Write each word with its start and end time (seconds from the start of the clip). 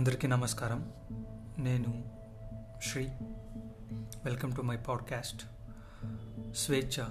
అందరికీ 0.00 0.26
నమస్కారం. 0.26 0.92
నేను 1.58 2.04
Sri 2.82 3.08
welcome 4.24 4.56
to 4.56 4.62
my 4.62 4.76
podcast 4.76 5.42
స్వేచ్ఛ 6.56 7.04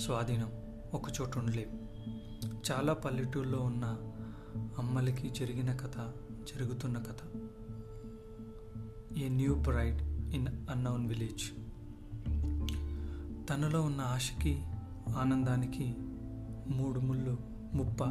స్వాధీనం 0.00 0.52
ఒక 0.94 1.02
చోటు 1.20 1.38
ఉండలేవు 1.38 1.72
చాలా 2.72 2.92
పల్లెటూళ్ళలో 2.92 3.58
ఉన్న 3.58 3.98
అమ్మలకి 4.78 5.30
జరిగిన 5.30 5.76
కథ 5.76 6.12
జరుగుతున్న 6.54 6.98
కథ. 6.98 7.50
A 9.18 9.28
new 9.28 9.54
bride 9.54 10.02
in 10.34 10.70
unknown 10.70 11.08
village. 11.08 11.52
తనలో 13.48 13.82
ఉన్న 13.82 14.00
ఆశకి 14.00 14.62
ఆనందానికి 15.16 15.94
మూడు 16.68 17.00
ముళ్ళు 17.00 17.38
ముప్ప. 17.74 18.04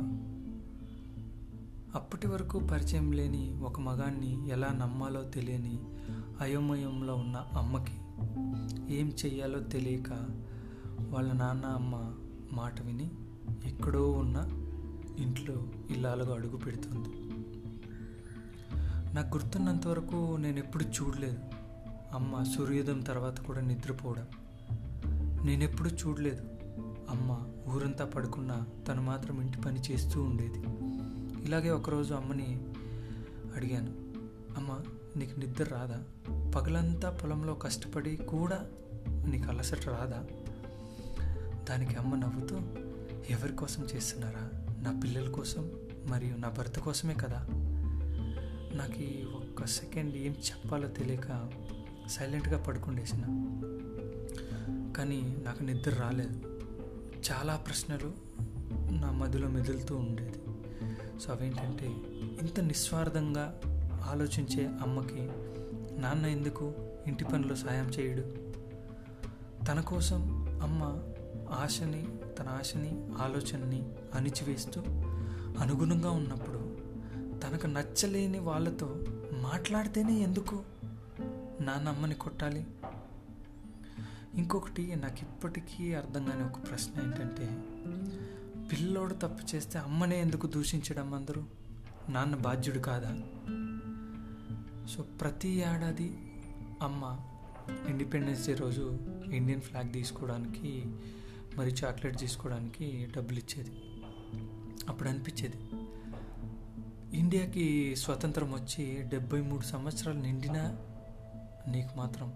అప్పటి 1.95 2.27
వరకు 2.27 2.59
పరిచయం 2.59 3.11
లేని 3.11 3.59
ఒక 3.63 3.79
మగాన్ని 3.79 4.49
ఎలా 4.49 4.71
నమ్మాలో 4.71 5.23
తెలియని 5.23 5.79
అయోమయంలో 6.41 7.15
ఉన్న 7.15 7.45
అమ్మకి 7.53 7.91
ఏం 8.95 9.11
చెయ్యాలో 9.25 9.59
తెలియక 9.59 10.11
వాళ్ళ 11.09 11.31
నాన్న 11.31 11.65
అమ్మ 11.65 12.13
మాట 12.53 12.81
విని 12.81 13.11
ఎక్కడో 13.65 14.11
ఉన్న 14.11 14.49
ఇంట్లో 15.19 15.55
ఇల్లాలుగా 15.89 16.35
అడుగు 16.35 16.57
పెడుతుంది. 16.57 17.09
నాకు 19.15 19.37
గుర్తున్నంత 19.37 19.87
వరకు 19.87 20.35
నేను 20.35 20.59
ఎప్పుడు 20.59 20.83
చూడలేదు. 20.83 21.39
అమ్మ 22.13 22.43
సూర్యోదయం 22.43 23.01
తర్వాత 23.01 23.41
కూడా 23.41 23.61
నిద్రపోవడం. 23.61 24.27
నేనెప్పుడు 25.45 25.89
చూడలేదు. 25.89 26.43
అమ్మ 27.09 27.37
ఊరంతా 27.75 28.05
పడుకున్నా 28.05 28.65
తను 28.87 29.01
మాత్రం 29.01 29.41
ఇంటి 29.41 29.57
పని 29.57 29.79
చేస్తూ 29.79 30.23
ఉండేది. 30.23 30.63
ఇలాగే 31.45 31.69
ఒకరోజు 31.69 32.13
అమ్మని 32.13 32.59
అడిగాను. 33.55 33.91
అమ్మ 34.57 34.79
నీకు 35.15 35.39
నిద్ర 35.39 35.63
రాదా? 35.63 36.03
పగలంతా 36.51 37.09
పొలంలో 37.09 37.53
కష్టపడి 37.53 38.15
కూడా 38.15 38.65
నీకు 39.07 39.49
అలసట 39.49 39.89
రాదా? 39.89 40.25
దానికి 41.69 41.95
అమ్మ 41.95 42.15
నవ్వుతూ 42.15 42.55
ఎవరి 43.29 43.53
కోసం 43.53 43.87
చేస్తున్నారా? 43.95 44.49
నా 44.81 44.99
పిల్లల 45.03 45.29
కోసం 45.29 45.71
మరియు 46.05 46.35
నా 46.35 46.49
భర్త 46.49 46.79
కోసమే 46.79 47.13
కదా? 47.13 47.45
నాకు 48.73 48.99
ఈ 48.99 49.23
ఒక్క 49.23 49.65
సెకండ్ 49.65 50.15
ఏం 50.15 50.31
చెప్పాలో 50.31 50.87
తెలియక 50.87 51.49
సైలెంట్గా 52.07 52.57
పడుకుండేసిన. 52.57 53.21
కానీ 54.97 55.37
నాకు 55.43 55.63
నిద్ర 55.63 55.91
రాలేదు. 55.91 56.59
చాలా 57.31 57.55
ప్రశ్నలు 57.55 58.11
నా 58.91 59.11
మదిలో 59.11 59.47
మెదులుతూ 59.47 59.97
ఉండేది. 59.97 60.48
సో 61.19 61.33
అవేంటంటే 61.33 61.85
ఇంత 62.41 62.59
నిస్వార్థంగా 62.59 63.61
ఆలోచించే 64.09 64.65
అమ్మకి 64.65 65.29
నాన్న 66.01 66.25
ఎందుకు 66.25 66.73
ఇంటి 67.07 67.25
పనిలో 67.25 67.55
సాయం 67.55 67.85
చేయడు? 67.85 68.21
తన 69.65 69.79
కోసం 69.79 70.21
అమ్మ 70.61 70.83
ఆశని 71.53 72.07
తన 72.39 72.47
ఆశని 72.49 72.89
ఆలోచనని 73.21 73.83
అణిచివేస్తూ 74.15 74.81
అనుగుణంగా 75.59 76.11
ఉన్నప్పుడు 76.11 76.77
తనకు 77.39 77.67
నచ్చలేని 77.67 78.39
వాళ్ళతో 78.39 78.99
మాట్లాడితేనే 79.33 80.13
ఎందుకు 80.13 80.63
నాన్న 81.61 81.89
అమ్మని 81.89 82.15
కొట్టాలి? 82.15 82.65
ఇంకొకటి 84.35 84.95
నాకు 84.95 85.17
ఇప్పటికీ 85.21 85.93
అర్థం 85.93 86.25
కాని 86.25 86.43
ఒక 86.43 86.69
ప్రశ్న 86.69 87.03
ఏంటంటే 87.03 87.63
పిల్లోడు 88.71 89.13
తప్పు 89.13 89.55
చేస్తే 89.55 89.79
అమ్మనే 89.79 90.21
ఎందుకు 90.21 90.47
దూషించడం 90.47 91.13
అందరూ? 91.13 91.43
నాన్న 92.09 92.35
బాధ్యుడు 92.35 92.79
కాదా? 92.79 93.17
సో 94.89 95.03
ప్రతి 95.03 95.49
ఏడాది 95.49 96.17
అమ్మ 96.81 97.19
ఇండిపెండెన్స్ 97.89 98.47
డే 98.47 98.53
రోజు 98.53 98.99
ఇండియన్ 99.33 99.61
ఫ్లాగ్ 99.61 99.93
తీసుకోవడానికి 99.93 100.85
మరి 101.57 101.71
చాక్లెట్ 101.71 102.17
తీసుకోవడానికి 102.17 103.07
డబ్బులు 103.17 103.39
ఇచ్చేది. 103.39 103.71
అప్పుడు 104.89 105.09
అనిపించేది 105.09 105.57
ఇండియాకి 107.17 107.95
స్వతంత్రం 107.95 108.53
వచ్చి 108.53 109.01
డెబ్బై 109.01 109.41
మూడు 109.41 109.61
సంవత్సరాలు 109.61 110.19
నిండినా 110.19 110.77
నీకు 111.67 111.97
మాత్రం 111.97 112.33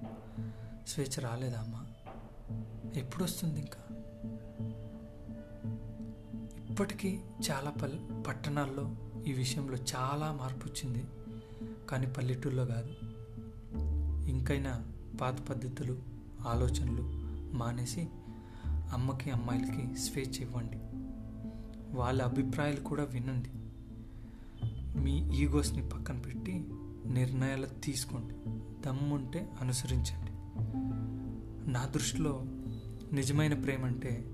స్వేచ్ఛ 0.88 1.30
రాలేదా 1.30 1.60
అమ్మ? 1.60 1.86
ఎప్పుడు 2.96 3.24
వస్తుంది 3.24 3.60
ఇంకా? 3.60 3.80
ఇప్పటికీ 6.74 7.20
చాలా 7.52 7.70
పల్ 7.70 8.28
పట్టణాల్లో 8.28 8.96
ఈ 9.28 9.34
విషయంలో 9.34 9.74
చాలా 9.74 10.32
మార్పు 10.32 10.68
వచ్చింది 10.68 11.06
కానీ 11.90 12.08
పల్లెటూళ్ళలో 12.08 12.66
కాదు. 12.66 12.94
ఇంకైనా 14.30 14.86
పాత 15.22 15.42
పద్ధతులు 15.42 15.98
ఆలోచనలు 16.48 17.02
మానేసి 17.56 18.08
అమ్మకి 18.66 19.32
అమ్మాయిలకి 19.32 19.96
స్వేచ్ఛ 19.96 20.42
ఇవ్వండి. 20.42 20.78
వాళ్ళ 21.98 22.22
అభిప్రాయాలు 22.22 22.80
కూడా 22.80 23.04
వినండి. 23.04 23.50
మీ 25.00 25.38
ఈగోస్ని 25.38 25.90
పక్కన 25.90 26.20
పెట్టి 26.20 26.66
నిర్ణయాలు 27.06 27.66
తీసుకోండి. 27.66 28.34
దమ్ముంటే 28.86 29.52
అనుసరించండి. 29.62 30.32
నా 31.72 31.86
దృష్టిలో 31.86 32.44
నిజమైన 33.14 33.54
ప్రేమ 33.54 33.86
అంటే 33.86 34.26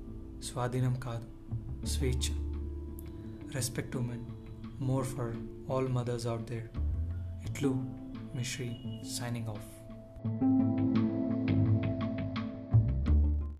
స్వాధీనం 0.44 0.94
కాదు. 0.94 1.39
Switch. 1.84 2.32
Respect 3.54 3.96
women. 3.96 4.26
More 4.80 5.04
for 5.04 5.36
all 5.68 5.82
mothers 5.82 6.26
out 6.26 6.48
there. 6.48 6.70
Itlu 7.46 7.86
Mishri 8.36 9.06
signing 9.06 9.48
off. 9.48 11.09